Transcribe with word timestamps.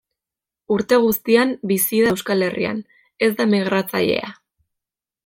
Urte 0.75 0.97
guztian 1.03 1.51
bizi 1.71 1.99
da 2.05 2.13
Euskal 2.13 2.43
Herrian; 2.47 2.79
ez 3.29 3.33
da 3.43 3.47
migratzailea. 3.53 4.33